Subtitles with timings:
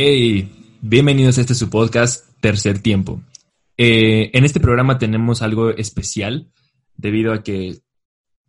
[0.00, 0.48] Hey,
[0.80, 3.20] bienvenidos a este su podcast Tercer Tiempo.
[3.76, 6.52] Eh, en este programa tenemos algo especial
[6.94, 7.80] debido a que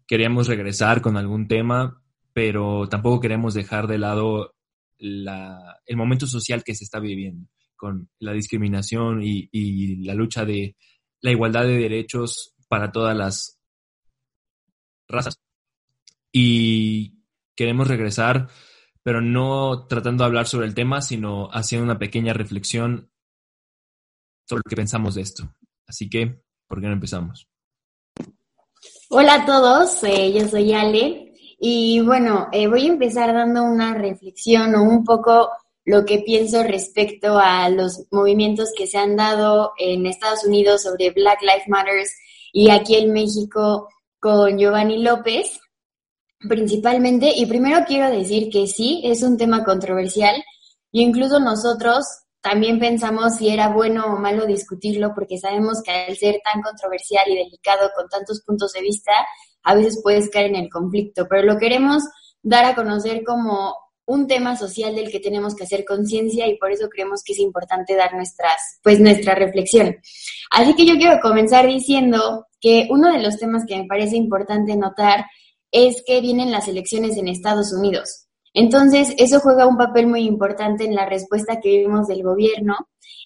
[0.05, 4.53] queríamos regresar con algún tema, pero tampoco queremos dejar de lado
[4.99, 10.75] el momento social que se está viviendo con la discriminación y, y la lucha de
[11.21, 13.59] la igualdad de derechos para todas las
[15.07, 15.41] razas.
[16.31, 17.23] Y
[17.55, 18.49] queremos regresar
[19.03, 23.11] pero no tratando de hablar sobre el tema, sino haciendo una pequeña reflexión
[24.45, 25.55] sobre lo que pensamos de esto.
[25.87, 27.47] Así que, ¿por qué no empezamos?
[29.09, 33.93] Hola a todos, eh, yo soy Ale y bueno, eh, voy a empezar dando una
[33.93, 35.49] reflexión o un poco
[35.83, 41.09] lo que pienso respecto a los movimientos que se han dado en Estados Unidos sobre
[41.09, 42.11] Black Lives Matters
[42.53, 43.89] y aquí en México
[44.19, 45.59] con Giovanni López
[46.39, 47.31] principalmente.
[47.35, 50.35] Y primero quiero decir que sí, es un tema controversial
[50.91, 52.05] y incluso nosotros
[52.41, 57.25] también pensamos si era bueno o malo discutirlo porque sabemos que al ser tan controversial
[57.27, 59.11] y delicado con tantos puntos de vista,
[59.63, 62.03] a veces puedes caer en el conflicto, pero lo queremos
[62.41, 66.71] dar a conocer como un tema social del que tenemos que hacer conciencia y por
[66.71, 69.97] eso creemos que es importante dar nuestras, pues nuestra reflexión.
[70.49, 74.75] Así que yo quiero comenzar diciendo que uno de los temas que me parece importante
[74.75, 75.25] notar
[75.71, 78.27] es que vienen las elecciones en Estados Unidos.
[78.53, 82.75] Entonces, eso juega un papel muy importante en la respuesta que vimos del gobierno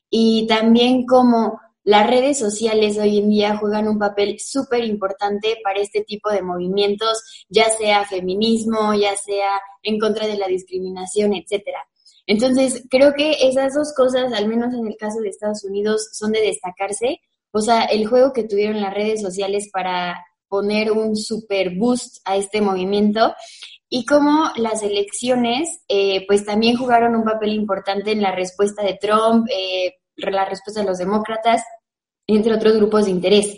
[0.09, 5.81] y también como las redes sociales hoy en día juegan un papel súper importante para
[5.81, 11.79] este tipo de movimientos, ya sea feminismo, ya sea en contra de la discriminación, etcétera.
[12.25, 16.31] Entonces, creo que esas dos cosas, al menos en el caso de Estados Unidos, son
[16.31, 17.19] de destacarse.
[17.51, 22.37] O sea, el juego que tuvieron las redes sociales para poner un super boost a
[22.37, 23.33] este movimiento
[23.89, 28.99] y cómo las elecciones eh, pues también jugaron un papel importante en la respuesta de
[29.01, 31.63] Trump, eh, la respuesta de los demócratas,
[32.27, 33.57] entre otros grupos de interés.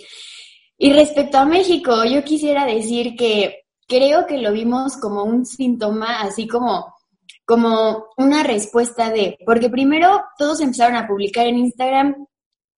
[0.78, 6.22] Y respecto a México, yo quisiera decir que creo que lo vimos como un síntoma,
[6.22, 6.96] así como,
[7.44, 12.26] como una respuesta de, porque primero todos empezaron a publicar en Instagram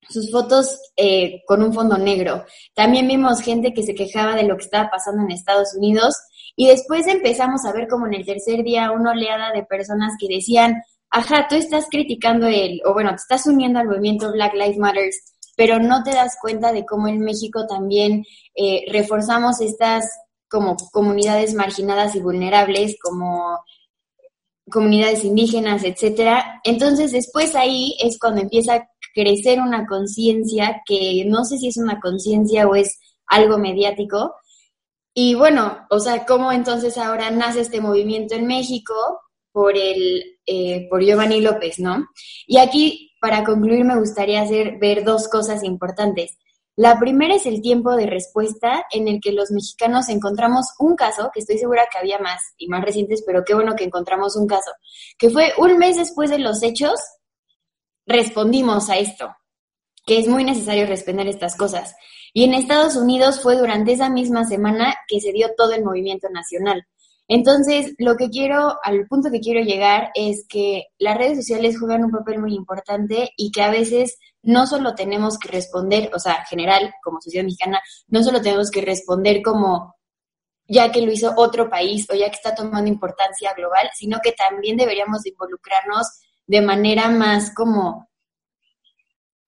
[0.10, 2.46] sus fotos eh, con un fondo negro.
[2.74, 6.16] También vimos gente que se quejaba de lo que estaba pasando en Estados Unidos
[6.56, 10.34] y después empezamos a ver como en el tercer día una oleada de personas que
[10.34, 14.78] decían, ajá, tú estás criticando el, o bueno, te estás uniendo al movimiento Black Lives
[14.78, 15.10] Matter,
[15.56, 18.24] pero no te das cuenta de cómo en México también
[18.56, 20.06] eh, reforzamos estas
[20.50, 23.60] como comunidades marginadas y vulnerables, como
[24.72, 26.62] comunidades indígenas, etcétera.
[26.64, 32.00] Entonces, después ahí es cuando empieza crecer una conciencia que no sé si es una
[32.00, 34.36] conciencia o es algo mediático.
[35.14, 38.94] Y bueno, o sea, ¿cómo entonces ahora nace este movimiento en México
[39.52, 42.08] por, el, eh, por Giovanni López, ¿no?
[42.46, 46.38] Y aquí, para concluir, me gustaría hacer, ver dos cosas importantes.
[46.78, 51.32] La primera es el tiempo de respuesta en el que los mexicanos encontramos un caso,
[51.34, 54.46] que estoy segura que había más y más recientes, pero qué bueno que encontramos un
[54.46, 54.70] caso,
[55.18, 57.00] que fue un mes después de los hechos,
[58.06, 59.36] respondimos a esto,
[60.06, 61.96] que es muy necesario responder estas cosas.
[62.32, 66.30] Y en Estados Unidos fue durante esa misma semana que se dio todo el movimiento
[66.30, 66.86] nacional.
[67.28, 72.06] Entonces, lo que quiero, al punto que quiero llegar es que las redes sociales juegan
[72.06, 76.46] un papel muy importante y que a veces no solo tenemos que responder, o sea,
[76.46, 79.94] general, como sociedad mexicana, no solo tenemos que responder como
[80.66, 84.32] ya que lo hizo otro país o ya que está tomando importancia global, sino que
[84.32, 86.08] también deberíamos involucrarnos
[86.46, 88.10] de manera más como,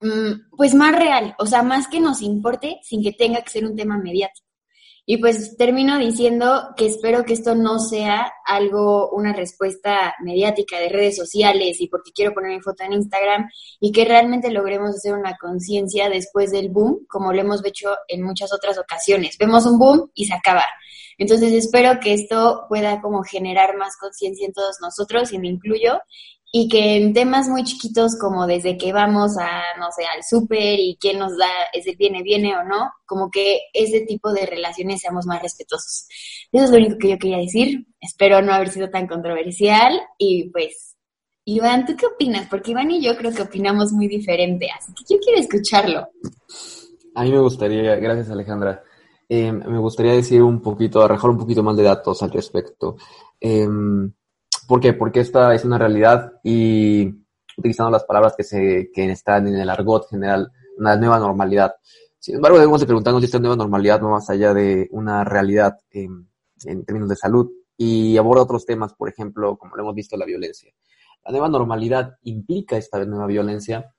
[0.02, 3.66] mm, pues más real, o sea, más que nos importe sin que tenga que ser
[3.66, 4.49] un tema mediático.
[5.12, 10.90] Y pues termino diciendo que espero que esto no sea algo, una respuesta mediática de
[10.90, 15.16] redes sociales y porque quiero poner mi foto en Instagram y que realmente logremos hacer
[15.16, 19.36] una conciencia después del boom, como lo hemos hecho en muchas otras ocasiones.
[19.40, 20.66] Vemos un boom y se acaba.
[21.18, 26.00] Entonces espero que esto pueda como generar más conciencia en todos nosotros y me incluyo
[26.52, 30.80] y que en temas muy chiquitos como desde que vamos a, no sé, al súper
[30.80, 35.02] y quién nos da ese viene, viene o no, como que ese tipo de relaciones
[35.02, 36.08] seamos más respetuosos.
[36.52, 37.86] Eso es lo único que yo quería decir.
[38.02, 40.96] Espero no haber sido tan controversial y pues,
[41.46, 42.48] Iván, ¿tú qué opinas?
[42.50, 46.08] Porque Iván y yo creo que opinamos muy diferente, así que yo quiero escucharlo.
[47.14, 48.84] A mí me gustaría, gracias Alejandra,
[49.28, 52.98] eh, me gustaría decir un poquito, arrojar un poquito más de datos al respecto.
[53.40, 53.68] Eh,
[54.70, 54.94] ¿Por qué?
[54.94, 57.12] Porque esta es una realidad y
[57.58, 61.74] utilizando las palabras que, se, que están en el argot general, una nueva normalidad.
[62.20, 65.80] Sin embargo, debemos de preguntarnos si esta nueva normalidad va más allá de una realidad
[65.90, 66.30] en,
[66.66, 70.26] en términos de salud y aborda otros temas, por ejemplo, como lo hemos visto, la
[70.28, 70.72] violencia.
[71.26, 73.92] La nueva normalidad implica esta nueva violencia.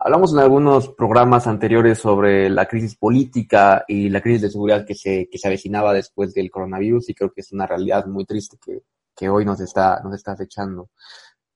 [0.00, 4.96] Hablamos en algunos programas anteriores sobre la crisis política y la crisis de seguridad que
[4.96, 8.58] se, que se avecinaba después del coronavirus y creo que es una realidad muy triste
[8.60, 8.82] que
[9.18, 10.90] que hoy nos está, nos está acechando.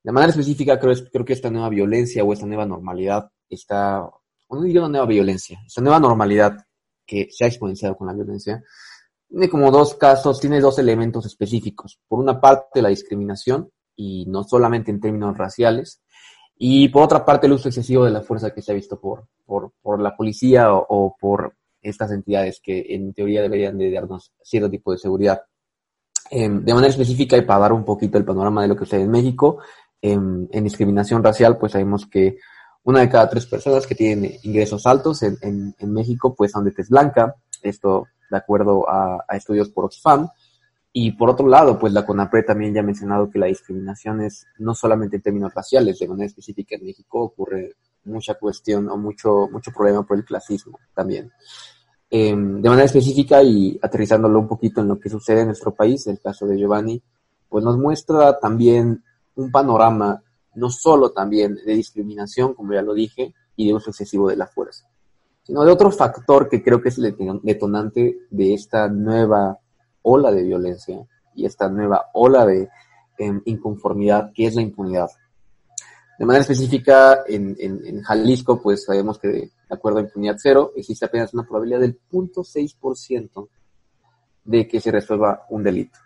[0.03, 4.05] De manera específica, creo, creo que esta nueva violencia o esta nueva normalidad está,
[4.50, 6.56] no diría una nueva violencia, esta nueva normalidad
[7.06, 8.62] que se ha exponenciado con la violencia,
[9.29, 12.00] tiene como dos casos, tiene dos elementos específicos.
[12.09, 16.03] Por una parte, la discriminación, y no solamente en términos raciales,
[16.56, 19.29] y por otra parte, el uso excesivo de la fuerza que se ha visto por,
[19.44, 24.32] por, por la policía o, o, por estas entidades que en teoría deberían de darnos
[24.43, 25.43] cierto tipo de seguridad.
[26.34, 29.02] Em, de manera específica y para dar un poquito el panorama de lo que sucede
[29.02, 29.58] en México,
[30.00, 32.38] em, en discriminación racial, pues sabemos que
[32.84, 36.70] una de cada tres personas que tienen ingresos altos en, en, México, pues son de
[36.70, 40.26] tez blanca, esto de acuerdo a, estudios por Oxfam.
[40.90, 44.46] Y por otro lado, pues la CONAPRE también ya ha mencionado que la discriminación es
[44.58, 47.75] no solamente en términos raciales, de manera específica en México ocurre
[48.05, 51.31] mucha cuestión o mucho, mucho problema por el clasismo también.
[52.14, 56.06] Em, de manera específica y aterrizándolo un poquito en lo que sucede en nuestro país,
[56.06, 57.03] el caso de Giovanni,
[57.49, 59.03] pues nos muestra también
[59.35, 60.23] un panorama
[60.55, 64.47] no solo también de discriminación, como ya lo dije, y de uso excesivo de la
[64.47, 64.87] fuerza,
[65.43, 69.58] sino de otro factor que creo que es el detonante de esta nueva
[70.03, 72.69] ola de violencia y esta nueva ola de
[73.17, 75.08] em, inconformidad, que es la impunidad.
[76.19, 81.07] De manera específica, en, en, Jalisco, pues sabemos que de acuerdo a impunidad cero, existe
[81.07, 83.49] apenas una probabilidad del 0.6%
[84.45, 85.99] de que se resuelva un delito.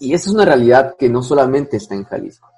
[0.00, 2.50] Y esa es una realidad que no solamente está en Jalisco.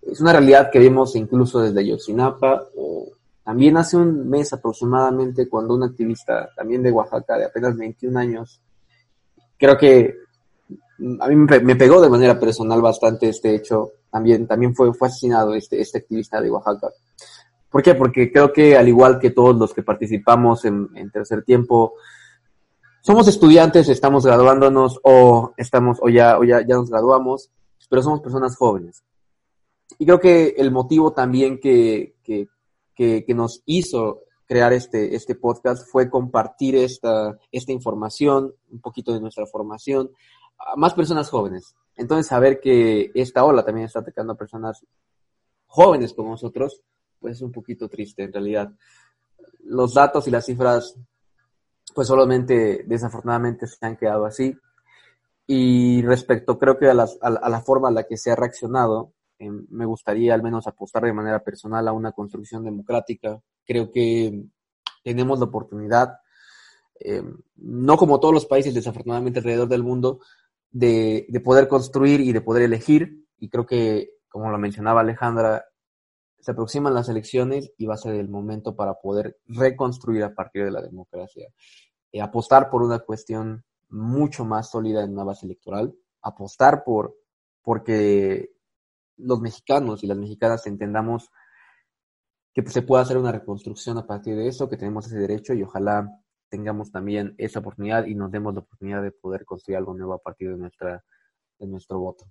[0.00, 3.08] Es una realidad que vemos incluso desde Yosinapa o
[3.44, 8.62] también hace un mes aproximadamente cuando un activista también de Oaxaca de apenas 21 años,
[9.58, 10.14] creo que
[11.20, 13.90] a mí me pegó de manera personal bastante este hecho.
[14.10, 16.88] También, también fue, fue asesinado este, este activista de Oaxaca.
[17.70, 17.94] ¿Por qué?
[17.94, 21.94] Porque creo que al igual que todos los que participamos en, en tercer tiempo,
[23.00, 27.50] somos estudiantes, estamos graduándonos o estamos, o ya, o ya, ya nos graduamos,
[27.88, 29.02] pero somos personas jóvenes.
[29.98, 32.48] Y creo que el motivo también que, que,
[32.94, 39.12] que, que nos hizo crear este, este podcast fue compartir esta, esta información, un poquito
[39.12, 40.10] de nuestra formación,
[40.76, 41.74] más personas jóvenes.
[41.96, 44.84] Entonces, saber que esta ola también está atacando a personas
[45.66, 46.80] jóvenes como nosotros,
[47.20, 48.72] pues es un poquito triste en realidad.
[49.64, 50.96] Los datos y las cifras,
[51.94, 54.56] pues solamente, desafortunadamente, se han quedado así.
[55.46, 59.12] Y respecto, creo que a, las, a, la forma en la que se ha reaccionado,
[59.38, 63.40] eh, me gustaría al menos apostar de manera personal a una construcción democrática.
[63.66, 64.44] Creo que
[65.02, 66.18] tenemos la oportunidad,
[67.00, 67.22] eh,
[67.56, 70.20] no como todos los países desafortunadamente alrededor del mundo,
[70.70, 73.24] de, de, poder construir y de poder elegir.
[73.38, 75.69] Y creo que, como lo mencionaba Alejandra,
[76.40, 80.64] se aproximan las elecciones y va a ser el momento para poder reconstruir a partir
[80.64, 81.48] de la democracia.
[82.12, 87.16] Eh, apostar por una cuestión mucho más sólida en una base electoral, apostar por
[87.62, 88.52] porque
[89.16, 91.30] los mexicanos y las mexicanas entendamos
[92.52, 95.62] que se pueda hacer una reconstrucción a partir de eso, que tenemos ese derecho y
[95.62, 96.08] ojalá
[96.48, 100.18] tengamos también esa oportunidad y nos demos la oportunidad de poder construir algo nuevo a
[100.18, 101.04] partir de, nuestra,
[101.58, 102.24] de nuestro voto.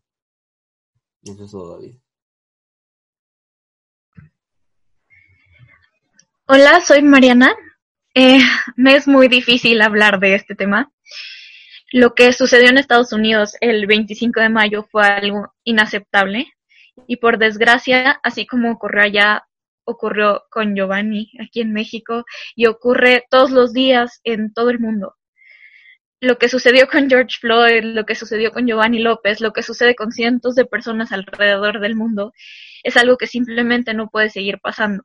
[1.24, 1.98] Eso es todo, David.
[6.52, 7.56] Hola, soy Mariana.
[8.16, 8.40] Eh,
[8.76, 10.92] me es muy difícil hablar de este tema.
[11.92, 16.52] Lo que sucedió en Estados Unidos el 25 de mayo fue algo inaceptable
[17.06, 19.44] y por desgracia, así como ocurrió allá,
[19.84, 22.26] ocurrió con Giovanni aquí en México
[22.56, 25.18] y ocurre todos los días en todo el mundo.
[26.20, 29.94] Lo que sucedió con George Floyd, lo que sucedió con Giovanni López, lo que sucede
[29.94, 32.34] con cientos de personas alrededor del mundo,
[32.82, 35.04] es algo que simplemente no puede seguir pasando.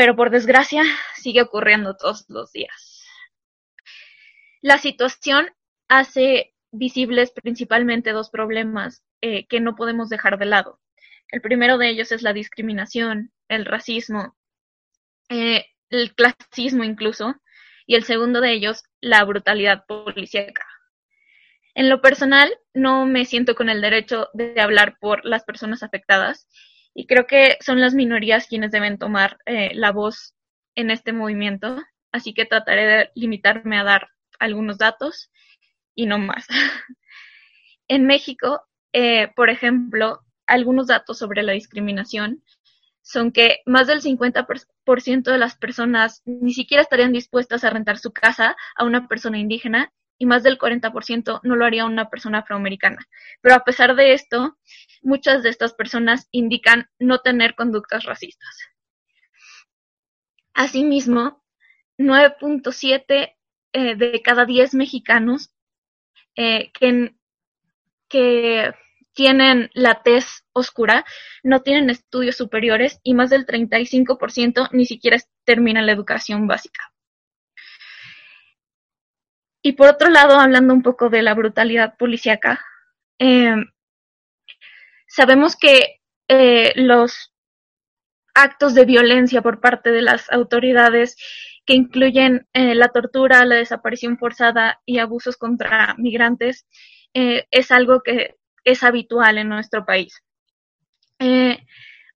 [0.00, 0.82] Pero por desgracia
[1.14, 3.04] sigue ocurriendo todos los días.
[4.62, 5.50] La situación
[5.88, 10.80] hace visibles principalmente dos problemas eh, que no podemos dejar de lado
[11.28, 14.38] El primero de ellos es la discriminación, el racismo,
[15.28, 17.34] eh, el clasismo incluso,
[17.86, 20.66] y el segundo de ellos, la brutalidad policíaca.
[21.74, 26.48] En lo personal, no me siento con el derecho de hablar por las personas afectadas
[26.94, 30.34] y creo que son las minorías quienes deben tomar eh, la voz
[30.74, 31.76] en este movimiento,
[32.12, 35.30] así que trataré de limitarme a dar algunos datos
[35.94, 36.46] y no más.
[37.88, 42.42] en México, eh, por ejemplo, algunos datos sobre la discriminación
[43.02, 48.12] son que más del 50% de las personas ni siquiera estarían dispuestas a rentar su
[48.12, 52.98] casa a una persona indígena y más del 40% no lo haría una persona afroamericana.
[53.40, 54.58] Pero a pesar de esto,
[55.02, 58.54] muchas de estas personas indican no tener conductas racistas.
[60.52, 61.42] Asimismo,
[61.98, 63.34] 9.7
[63.72, 65.54] eh, de cada 10 mexicanos
[66.36, 67.14] eh, que,
[68.06, 68.74] que
[69.14, 71.06] tienen la tez oscura
[71.42, 76.89] no tienen estudios superiores y más del 35% ni siquiera terminan la educación básica.
[79.62, 82.64] Y por otro lado, hablando un poco de la brutalidad policíaca,
[83.18, 83.54] eh,
[85.06, 87.34] sabemos que eh, los
[88.34, 91.16] actos de violencia por parte de las autoridades
[91.66, 96.66] que incluyen eh, la tortura, la desaparición forzada y abusos contra migrantes
[97.12, 100.22] es algo que es habitual en nuestro país.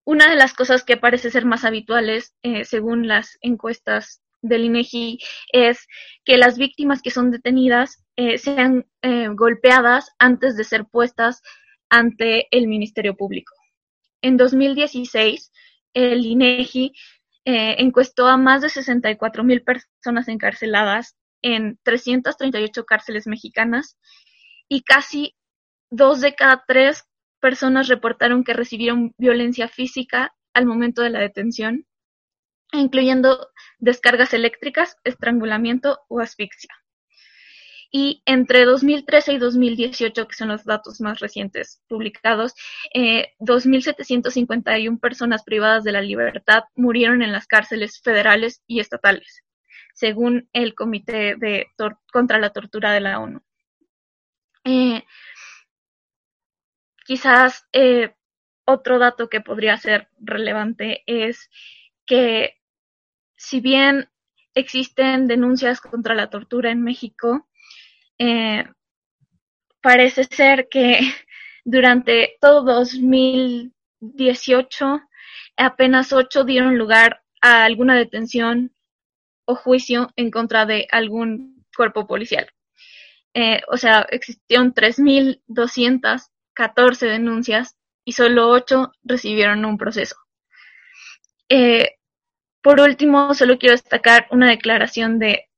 [0.04, 5.18] una de las cosas que parece ser más habituales, según las encuestas del INEGI
[5.52, 5.86] es
[6.24, 11.42] que las víctimas que son detenidas eh, sean eh, golpeadas antes de ser puestas
[11.88, 13.54] ante el Ministerio Público.
[14.20, 15.50] En 2016,
[15.94, 16.92] el INEGI
[17.46, 23.96] eh, encuestó a más de 64 mil personas encarceladas en 338 cárceles mexicanas
[24.68, 25.34] y casi
[25.90, 27.04] dos de cada tres
[27.40, 31.86] personas reportaron que recibieron violencia física al momento de la detención
[32.78, 36.74] incluyendo descargas eléctricas, estrangulamiento o asfixia.
[37.96, 42.54] Y entre 2013 y 2018, que son los datos más recientes publicados,
[42.92, 49.44] eh, 2.751 personas privadas de la libertad murieron en las cárceles federales y estatales,
[49.94, 51.36] según el Comité
[52.12, 53.40] contra la Tortura de la ONU.
[54.64, 55.04] Eh,
[57.04, 58.14] quizás eh,
[58.64, 61.48] otro dato que podría ser relevante es
[62.06, 62.56] que
[63.44, 64.08] si bien
[64.54, 67.46] existen denuncias contra la tortura en México,
[68.18, 68.64] eh,
[69.82, 70.98] parece ser que
[71.64, 75.02] durante todo 2018
[75.56, 78.72] apenas ocho dieron lugar a alguna detención
[79.44, 82.48] o juicio en contra de algún cuerpo policial.
[83.34, 90.16] Eh, o sea, existieron 3.214 denuncias y solo ocho recibieron un proceso.
[91.48, 91.96] Eh,
[92.64, 95.50] por último, solo quiero destacar una declaración de,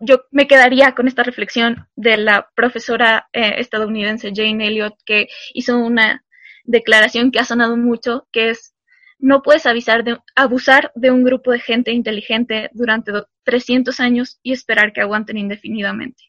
[0.00, 5.76] yo me quedaría con esta reflexión de la profesora eh, estadounidense Jane Elliott, que hizo
[5.76, 6.24] una
[6.64, 8.74] declaración que ha sonado mucho, que es,
[9.18, 13.12] no puedes avisar de, abusar de un grupo de gente inteligente durante
[13.42, 16.24] 300 años y esperar que aguanten indefinidamente.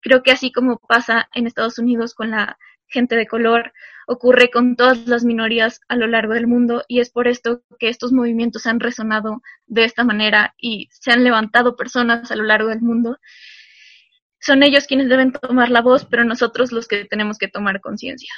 [0.00, 3.72] Creo que así como pasa en Estados Unidos con la gente de color
[4.06, 7.88] ocurre con todas las minorías a lo largo del mundo y es por esto que
[7.88, 12.68] estos movimientos han resonado de esta manera y se han levantado personas a lo largo
[12.68, 13.18] del mundo.
[14.40, 18.32] Son ellos quienes deben tomar la voz, pero nosotros los que tenemos que tomar conciencia.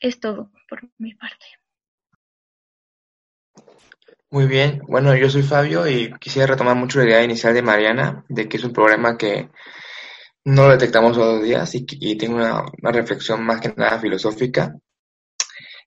[0.00, 1.46] Es todo por mi parte.
[4.30, 8.24] Muy bien, bueno, yo soy Fabio y quisiera retomar mucho la idea inicial de Mariana,
[8.28, 9.50] de que es un problema que
[10.46, 14.76] no lo detectamos todos los días y, tengo una, reflexión más que nada filosófica.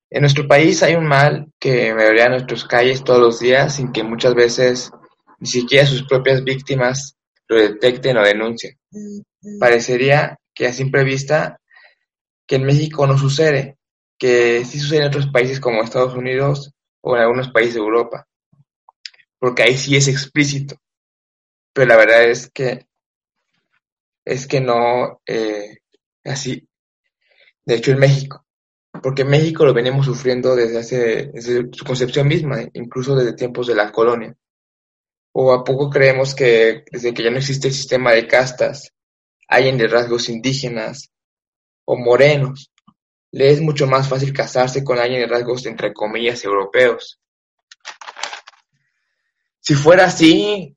[0.10, 3.94] En nuestro país hay un mal que me en nuestras calles todos los días sin
[3.94, 4.92] que muchas veces
[5.40, 7.16] ni siquiera sus propias víctimas
[7.48, 8.78] lo detecten o denuncien.
[9.62, 11.62] Parecería que a simple vista
[12.46, 13.78] que en México no sucede,
[14.18, 18.28] que sí sucede en otros países como Estados Unidos o en algunos países de Europa,
[19.40, 20.76] porque ahí sí es explícito.
[21.72, 22.89] Pero la verdad es que
[24.26, 25.80] es que no eh,
[26.24, 26.68] así.
[27.66, 28.46] De hecho, en México,
[29.02, 33.76] porque México lo venimos sufriendo desde hace desde su concepción misma, incluso desde tiempos de
[33.76, 34.36] la colonia.
[35.32, 38.94] ¿O a poco creemos que desde que ya no existe el sistema de castas,
[39.48, 41.12] hay de rasgos indígenas
[41.86, 42.72] o morenos,
[43.32, 47.20] le es mucho más fácil casarse con alguien de rasgos entre comillas europeos?
[49.60, 50.76] Si fuera así,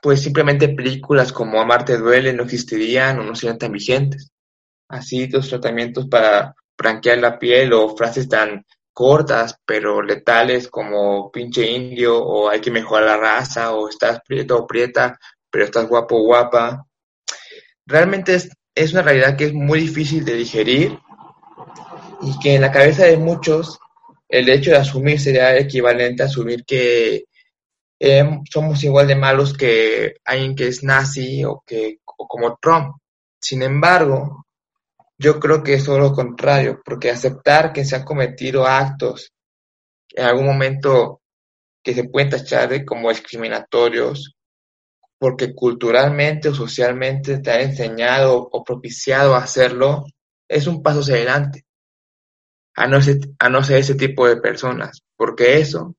[0.00, 4.30] pues simplemente películas como Amarte duele no existirían o no serían tan vigentes.
[4.88, 11.70] Así los tratamientos para branquear la piel o frases tan cortas pero letales como pinche
[11.70, 15.18] indio o hay que mejorar la raza o estás prieto o prieta
[15.50, 16.86] pero estás guapo o guapa.
[17.84, 20.98] Realmente es, es una realidad que es muy difícil de digerir
[22.22, 23.78] y que en la cabeza de muchos
[24.28, 27.24] el hecho de asumir sería equivalente a asumir que
[27.98, 32.96] eh, somos igual de malos que alguien que es nazi o que o como Trump.
[33.40, 34.46] Sin embargo,
[35.18, 39.32] yo creo que es todo lo contrario, porque aceptar que se han cometido actos
[40.10, 41.22] en algún momento
[41.82, 44.36] que se pueden tachar de como discriminatorios,
[45.18, 50.04] porque culturalmente o socialmente te han enseñado o propiciado a hacerlo,
[50.48, 51.64] es un paso hacia adelante.
[52.74, 55.94] A no, ser, a no ser ese tipo de personas, porque eso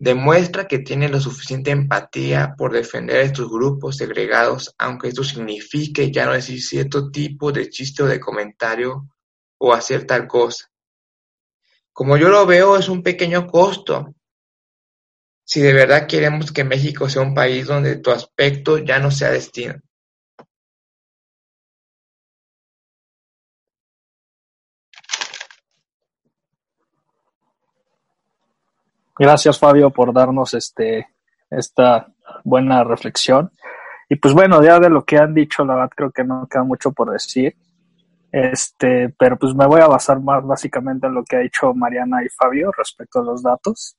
[0.00, 6.24] Demuestra que tiene la suficiente empatía por defender estos grupos segregados, aunque esto signifique ya
[6.24, 9.06] no decir cierto tipo de chiste o de comentario
[9.58, 10.70] o hacer tal cosa.
[11.92, 14.14] Como yo lo veo, es un pequeño costo.
[15.44, 19.30] Si de verdad queremos que México sea un país donde tu aspecto ya no sea
[19.32, 19.74] destino.
[29.20, 31.06] Gracias, Fabio, por darnos este,
[31.50, 32.10] esta
[32.42, 33.50] buena reflexión.
[34.08, 36.64] Y pues bueno, ya de lo que han dicho, la verdad creo que no queda
[36.64, 37.54] mucho por decir.
[38.32, 42.24] Este, pero pues me voy a basar más básicamente en lo que ha dicho Mariana
[42.24, 43.94] y Fabio respecto a los datos.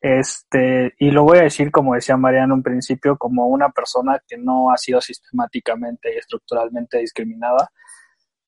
[0.00, 4.18] Este, y lo voy a decir, como decía Mariana en un principio, como una persona
[4.26, 7.70] que no ha sido sistemáticamente y estructuralmente discriminada,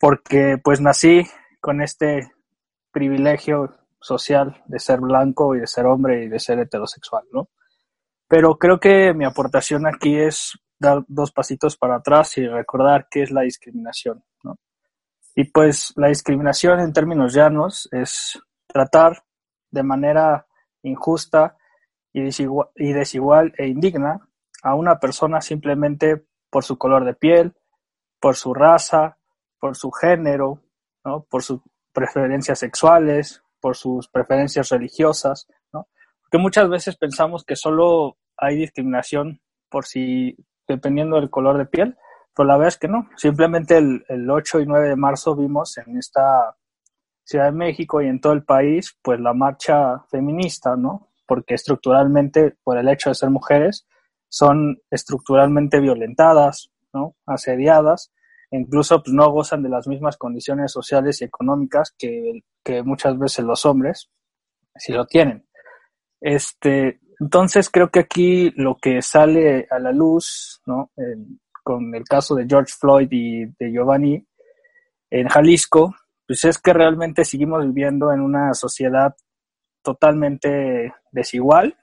[0.00, 1.26] porque pues nací
[1.60, 2.32] con este
[2.90, 7.48] privilegio social de ser blanco y de ser hombre y de ser heterosexual, ¿no?
[8.28, 13.22] Pero creo que mi aportación aquí es dar dos pasitos para atrás y recordar qué
[13.22, 14.58] es la discriminación, ¿no?
[15.34, 19.22] Y pues la discriminación en términos llanos es tratar
[19.70, 20.46] de manera
[20.82, 21.56] injusta
[22.12, 24.26] y desigual, y desigual e indigna
[24.62, 27.54] a una persona simplemente por su color de piel,
[28.20, 29.18] por su raza,
[29.60, 30.62] por su género,
[31.04, 31.24] ¿no?
[31.24, 31.60] por sus
[31.92, 35.88] preferencias sexuales, por sus preferencias religiosas, ¿no?
[36.22, 41.96] Porque muchas veces pensamos que solo hay discriminación por si, dependiendo del color de piel,
[42.34, 43.08] pero la verdad es que no.
[43.16, 46.56] Simplemente el, el 8 y 9 de marzo vimos en esta
[47.24, 51.08] Ciudad de México y en todo el país, pues la marcha feminista, ¿no?
[51.26, 53.86] Porque estructuralmente, por el hecho de ser mujeres,
[54.28, 57.16] son estructuralmente violentadas, ¿no?
[57.26, 58.12] Asediadas
[58.50, 63.44] incluso pues, no gozan de las mismas condiciones sociales y económicas que, que muchas veces
[63.44, 64.10] los hombres
[64.74, 65.46] si lo tienen.
[66.20, 70.90] Este, entonces creo que aquí lo que sale a la luz, ¿no?
[71.62, 74.24] con el caso de George Floyd y de Giovanni
[75.10, 75.94] en Jalisco,
[76.26, 79.14] pues es que realmente seguimos viviendo en una sociedad
[79.82, 81.76] totalmente desigual,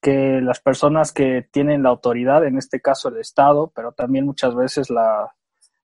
[0.00, 4.54] que las personas que tienen la autoridad, en este caso el Estado, pero también muchas
[4.54, 5.34] veces la,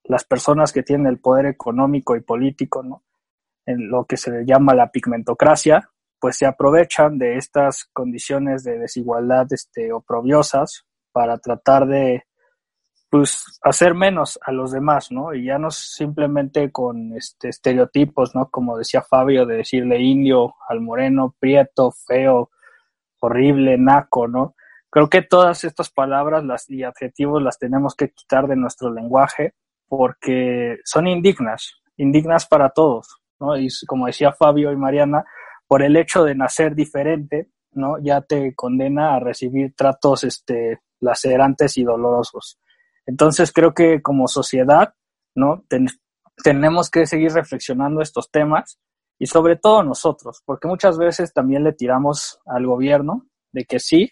[0.05, 3.03] las personas que tienen el poder económico y político, ¿no?
[3.66, 5.88] en lo que se llama la pigmentocracia,
[6.20, 12.25] pues se aprovechan de estas condiciones de desigualdad este, oprobiosas para tratar de
[13.11, 15.35] pues hacer menos a los demás, ¿no?
[15.35, 18.48] Y ya no simplemente con este estereotipos, ¿no?
[18.48, 22.51] Como decía Fabio, de decirle indio al moreno, prieto, feo,
[23.22, 24.54] horrible, naco, ¿no?
[24.90, 29.54] Creo que todas estas palabras las, y adjetivos las tenemos que quitar de nuestro lenguaje
[29.88, 33.56] porque son indignas, indignas para todos, ¿no?
[33.56, 35.24] Y como decía Fabio y Mariana,
[35.66, 37.96] por el hecho de nacer diferente, ¿no?
[38.02, 42.58] Ya te condena a recibir tratos este, lacerantes y dolorosos.
[43.06, 44.94] Entonces creo que como sociedad,
[45.35, 45.64] ¿no?
[46.42, 48.78] tenemos que seguir reflexionando estos temas
[49.22, 54.11] y sobre todo nosotros, porque muchas veces también le tiramos al gobierno de que sí,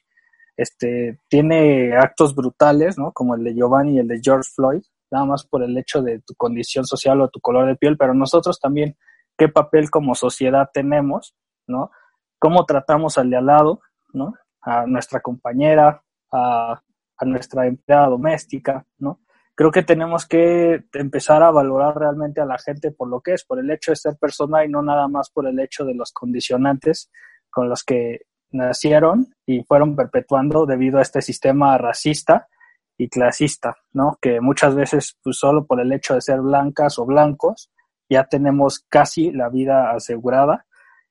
[0.56, 3.10] este, tiene actos brutales, ¿no?
[3.10, 6.20] Como el de Giovanni y el de George Floyd, nada más por el hecho de
[6.20, 8.96] tu condición social o tu color de piel, pero nosotros también,
[9.36, 11.34] ¿qué papel como sociedad tenemos,
[11.66, 11.90] ¿no?
[12.38, 13.80] ¿Cómo tratamos al de al lado,
[14.12, 14.34] ¿no?
[14.60, 16.80] A nuestra compañera, a,
[17.16, 19.18] a nuestra empleada doméstica, ¿no?
[19.60, 23.44] Creo que tenemos que empezar a valorar realmente a la gente por lo que es,
[23.44, 26.12] por el hecho de ser persona y no nada más por el hecho de los
[26.12, 27.10] condicionantes
[27.50, 28.20] con los que
[28.52, 32.48] nacieron y fueron perpetuando debido a este sistema racista
[32.96, 34.16] y clasista, ¿no?
[34.18, 37.70] Que muchas veces, pues solo por el hecho de ser blancas o blancos,
[38.08, 40.64] ya tenemos casi la vida asegurada.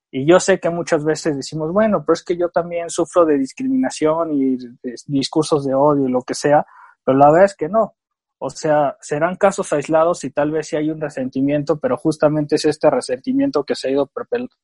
[0.09, 3.37] Y yo sé que muchas veces decimos, bueno, pero es que yo también sufro de
[3.37, 6.65] discriminación y de discursos de odio y lo que sea,
[7.05, 7.93] pero la verdad es que no.
[8.41, 12.63] O sea, serán casos aislados y tal vez sí hay un resentimiento, pero justamente es
[12.63, 14.09] este resentimiento que se ha ido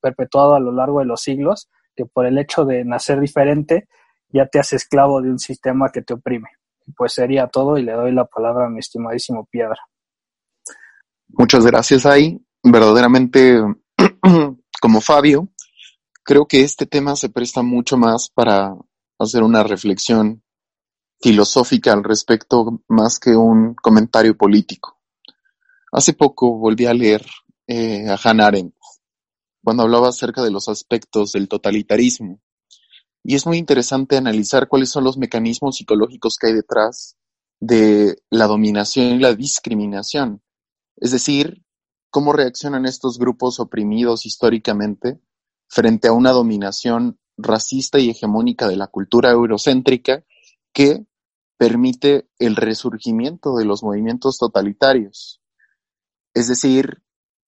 [0.01, 3.89] perpetuado a lo largo de los siglos, que por el hecho de nacer diferente
[4.29, 6.49] ya te hace esclavo de un sistema que te oprime.
[6.95, 9.79] Pues sería todo y le doy la palabra a mi estimadísimo Piedra.
[11.27, 12.39] Muchas gracias, ahí.
[12.63, 13.61] Verdaderamente,
[14.81, 15.49] como Fabio,
[16.23, 18.73] creo que este tema se presta mucho más para
[19.19, 20.43] hacer una reflexión
[21.21, 24.99] filosófica al respecto más que un comentario político.
[25.91, 27.25] Hace poco volví a leer
[27.67, 28.75] eh, a Hannah Arendt
[29.63, 32.39] cuando hablaba acerca de los aspectos del totalitarismo.
[33.23, 37.17] Y es muy interesante analizar cuáles son los mecanismos psicológicos que hay detrás
[37.59, 40.43] de la dominación y la discriminación.
[40.97, 41.63] Es decir,
[42.11, 45.19] cómo reaccionan estos grupos oprimidos históricamente
[45.67, 50.23] frente a una dominación racista y hegemónica de la cultura eurocéntrica
[50.75, 51.05] que
[51.57, 55.41] permite el resurgimiento de los movimientos totalitarios.
[56.33, 57.01] Es decir,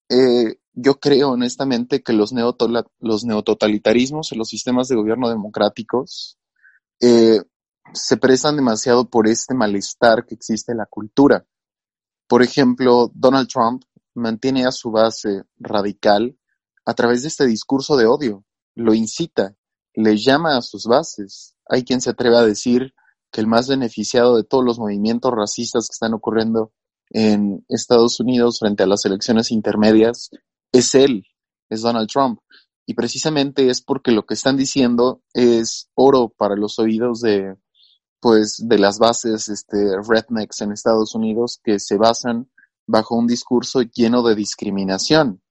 [0.10, 2.32] eh, yo creo honestamente que los,
[3.00, 6.40] los neototalitarismos en los sistemas de gobierno democráticos
[7.02, 7.42] eh,
[7.94, 11.46] se prestan demasiado por este malestar que existe en la cultura.
[12.28, 16.38] Por ejemplo, Donald Trump mantiene a su base radical
[16.86, 19.54] a través de este discurso de odio, lo incita,
[19.94, 21.56] le llama a sus bases.
[21.68, 22.94] Hay quien se atreve a decir
[23.38, 26.72] el más beneficiado de todos los movimientos racistas que están ocurriendo
[27.10, 30.30] en Estados Unidos frente a las elecciones intermedias
[30.72, 31.26] es él,
[31.70, 32.40] es Donald Trump.
[32.86, 37.56] Y precisamente es porque lo que están diciendo es oro para los oídos de,
[38.20, 42.50] pues, de las bases, este, rednecks en Estados Unidos que se basan
[42.86, 45.42] bajo un discurso lleno de discriminación.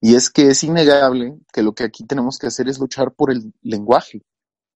[0.00, 3.30] Y es que es innegable que lo que aquí tenemos que hacer es luchar por
[3.30, 4.22] el lenguaje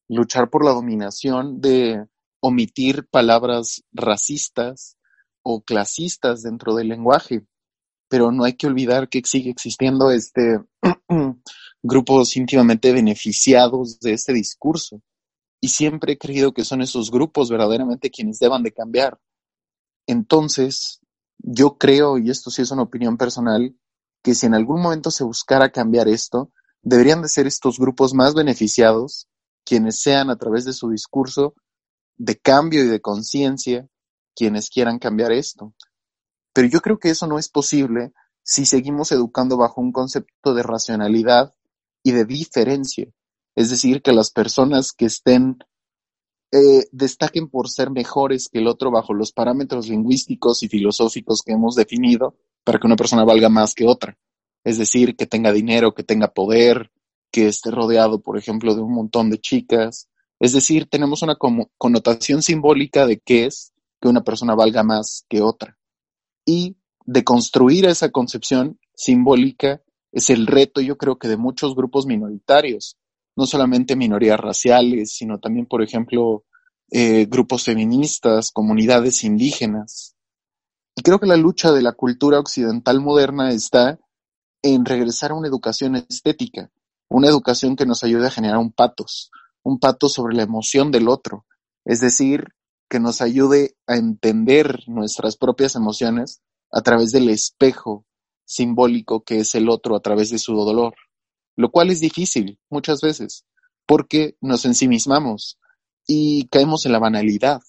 [0.08, 2.06] luchar por la dominación de
[2.40, 4.96] omitir palabras racistas
[5.42, 7.46] o clasistas dentro del lenguaje.
[8.08, 10.60] Pero no hay que olvidar que sigue existiendo este
[11.82, 15.02] grupos íntimamente beneficiados de este discurso.
[15.60, 19.18] Y siempre he creído que son esos grupos verdaderamente quienes deban de cambiar.
[20.06, 21.00] Entonces,
[21.38, 23.74] yo creo, y esto sí es una opinión personal,
[24.22, 28.34] que si en algún momento se buscara cambiar esto, deberían de ser estos grupos más
[28.34, 29.28] beneficiados
[29.66, 31.55] quienes sean a través de su discurso
[32.16, 33.87] de cambio y de conciencia
[34.35, 35.74] quienes quieran cambiar esto.
[36.55, 40.62] Pero yo creo que eso no es posible si seguimos educando bajo un concepto de
[40.62, 41.55] racionalidad
[42.02, 43.09] y de diferencia.
[43.57, 45.59] Es decir, que las personas que estén
[46.52, 51.52] eh, destaquen por ser mejores que el otro bajo los parámetros lingüísticos y filosóficos que
[51.52, 54.16] hemos definido para que una persona valga más que otra.
[54.62, 56.90] Es decir, que tenga dinero, que tenga poder,
[57.30, 60.08] que esté rodeado, por ejemplo, de un montón de chicas.
[60.40, 65.42] Es decir, tenemos una connotación simbólica de qué es que una persona valga más que
[65.42, 65.76] otra.
[66.44, 72.06] Y de construir esa concepción simbólica es el reto, yo creo que de muchos grupos
[72.06, 72.96] minoritarios,
[73.36, 76.44] no solamente minorías raciales, sino también, por ejemplo,
[76.90, 80.16] eh, grupos feministas, comunidades indígenas.
[80.94, 83.98] Y creo que la lucha de la cultura occidental moderna está
[84.62, 86.70] en regresar a una educación estética,
[87.08, 89.30] una educación que nos ayude a generar un patos,
[89.62, 91.46] un patos sobre la emoción del otro,
[91.84, 92.54] es decir,
[92.88, 96.40] que nos ayude a entender nuestras propias emociones
[96.70, 98.04] a través del espejo
[98.44, 100.94] simbólico que es el otro a través de su dolor,
[101.56, 103.44] lo cual es difícil muchas veces,
[103.86, 105.58] porque nos ensimismamos
[106.06, 107.60] y caemos en la banalidad.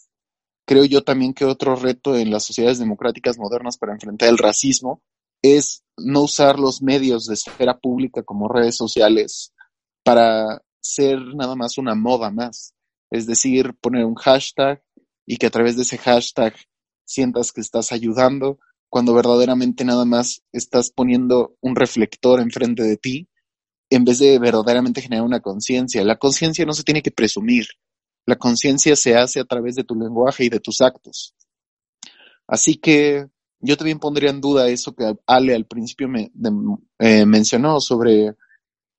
[0.65, 5.01] Creo yo también que otro reto en las sociedades democráticas modernas para enfrentar el racismo
[5.41, 9.53] es no usar los medios de esfera pública como redes sociales
[10.03, 12.73] para ser nada más una moda más.
[13.09, 14.81] Es decir, poner un hashtag
[15.25, 16.55] y que a través de ese hashtag
[17.05, 23.27] sientas que estás ayudando cuando verdaderamente nada más estás poniendo un reflector enfrente de ti
[23.89, 26.03] en vez de verdaderamente generar una conciencia.
[26.03, 27.65] La conciencia no se tiene que presumir.
[28.25, 31.33] La conciencia se hace a través de tu lenguaje y de tus actos.
[32.47, 33.27] Así que
[33.59, 36.31] yo también pondría en duda eso que Ale al principio me
[36.99, 38.35] eh, mencionó sobre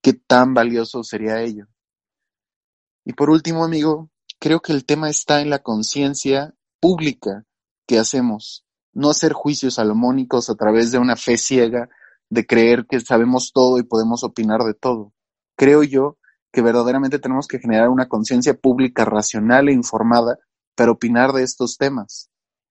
[0.02, 1.66] qué tan valioso sería ello.
[3.04, 7.44] Y por último, amigo, creo que el tema está en la conciencia pública
[7.86, 11.88] que hacemos, no hacer juicios salomónicos a través de una fe ciega
[12.28, 15.12] de creer que sabemos todo y podemos opinar de todo.
[15.56, 16.18] Creo yo
[16.52, 20.38] que verdaderamente tenemos que generar una conciencia pública racional e informada
[20.74, 22.30] para opinar de estos temas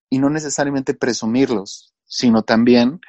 [0.10, 3.02] y no necesariamente presumirlos, sino también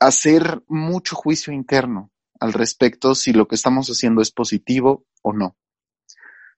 [0.00, 5.56] hacer mucho juicio interno al respecto si lo que estamos haciendo es positivo o no.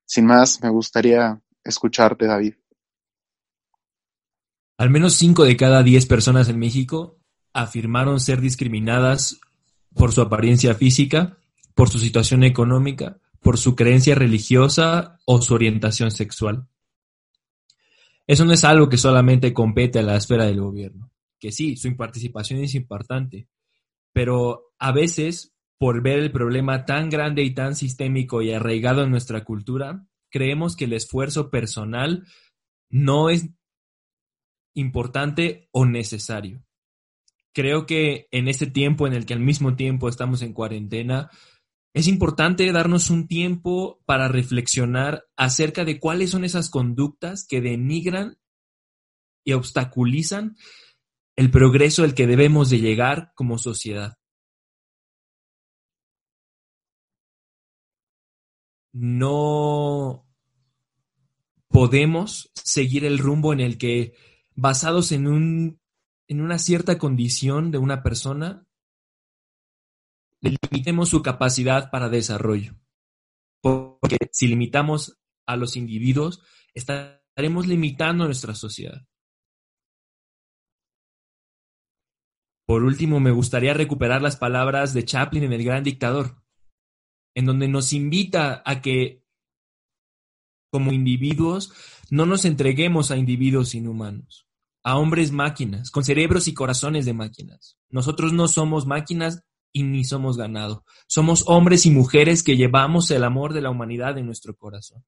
[0.04, 2.54] Sin más, me gustaría escucharte, David.
[4.78, 7.18] Al menos 5 de cada 10 personas en México
[7.52, 9.40] afirmaron ser discriminadas
[9.94, 11.38] por su apariencia física,
[11.74, 16.68] por su situación económica, por su creencia religiosa o su orientación sexual.
[18.26, 21.94] Eso no es algo que solamente compete a la esfera del gobierno, que sí, su
[21.96, 23.48] participación es importante,
[24.12, 29.10] pero a veces, por ver el problema tan grande y tan sistémico y arraigado en
[29.10, 32.26] nuestra cultura, creemos que el esfuerzo personal
[32.90, 33.48] no es
[34.74, 36.64] importante o necesario.
[37.52, 41.30] Creo que en este tiempo en el que al mismo tiempo estamos en cuarentena,
[41.96, 48.36] es importante darnos un tiempo para reflexionar acerca de cuáles son esas conductas que denigran
[49.46, 50.58] y obstaculizan
[51.36, 54.18] el progreso al que debemos de llegar como sociedad.
[58.92, 60.28] No
[61.68, 64.12] podemos seguir el rumbo en el que,
[64.54, 65.80] basados en, un,
[66.28, 68.65] en una cierta condición de una persona,
[70.50, 72.74] limitemos su capacidad para desarrollo.
[73.62, 76.40] Porque si limitamos a los individuos,
[76.74, 79.06] estaremos limitando nuestra sociedad.
[82.66, 86.42] Por último, me gustaría recuperar las palabras de Chaplin en El Gran Dictador,
[87.34, 89.24] en donde nos invita a que
[90.72, 91.72] como individuos
[92.10, 94.48] no nos entreguemos a individuos inhumanos,
[94.82, 97.78] a hombres máquinas, con cerebros y corazones de máquinas.
[97.88, 99.44] Nosotros no somos máquinas
[99.76, 100.86] y ni somos ganado.
[101.06, 105.04] Somos hombres y mujeres que llevamos el amor de la humanidad en nuestro corazón.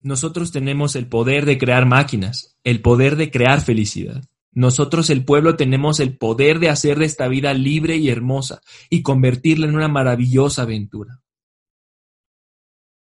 [0.00, 4.24] Nosotros tenemos el poder de crear máquinas, el poder de crear felicidad.
[4.52, 9.02] Nosotros, el pueblo, tenemos el poder de hacer de esta vida libre y hermosa y
[9.02, 11.20] convertirla en una maravillosa aventura.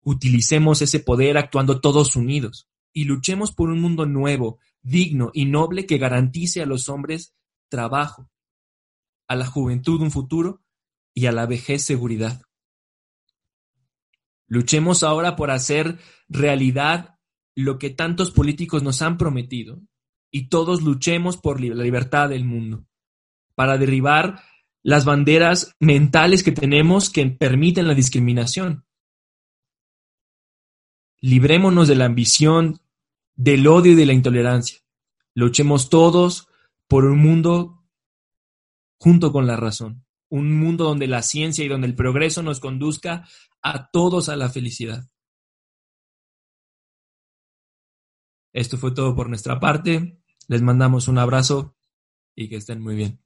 [0.02, 5.86] Utilicemos ese poder actuando todos unidos y luchemos por un mundo nuevo, digno y noble
[5.86, 7.34] que garantice a los hombres
[7.70, 8.30] trabajo,
[9.28, 10.62] a la juventud un futuro
[11.14, 12.42] y a la vejez seguridad.
[14.48, 17.18] Luchemos ahora por hacer realidad
[17.56, 19.82] lo que tantos políticos nos han prometido
[20.30, 22.86] y todos luchemos por la libertad del mundo,
[23.56, 24.44] para derribar
[24.84, 28.86] las banderas mentales que tenemos que permiten la discriminación.
[31.22, 32.82] Librémonos de la ambición,
[33.36, 34.80] del odio y de la intolerancia.
[35.34, 36.50] Luchemos todos
[36.88, 37.75] por un mundo
[38.98, 40.06] junto con la razón.
[40.30, 43.28] Un mundo donde la ciencia y donde el progreso nos conduzca
[43.62, 45.08] a todos a la felicidad.
[48.54, 50.20] Esto fue todo por nuestra parte.
[50.48, 51.76] Les mandamos un abrazo
[52.36, 53.25] y que estén muy bien.